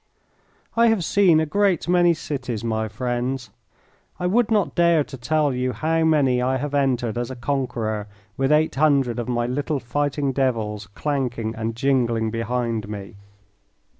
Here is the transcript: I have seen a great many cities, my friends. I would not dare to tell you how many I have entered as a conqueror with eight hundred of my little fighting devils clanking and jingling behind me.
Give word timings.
I 0.75 0.87
have 0.87 1.05
seen 1.05 1.39
a 1.39 1.45
great 1.45 1.87
many 1.87 2.15
cities, 2.15 2.63
my 2.63 2.87
friends. 2.87 3.51
I 4.19 4.25
would 4.25 4.49
not 4.49 4.73
dare 4.73 5.03
to 5.03 5.15
tell 5.15 5.53
you 5.53 5.73
how 5.73 6.03
many 6.05 6.41
I 6.41 6.57
have 6.57 6.73
entered 6.73 7.19
as 7.19 7.29
a 7.29 7.35
conqueror 7.35 8.07
with 8.35 8.51
eight 8.51 8.73
hundred 8.73 9.19
of 9.19 9.29
my 9.29 9.45
little 9.45 9.79
fighting 9.79 10.31
devils 10.31 10.87
clanking 10.95 11.53
and 11.53 11.75
jingling 11.75 12.31
behind 12.31 12.89
me. 12.89 13.13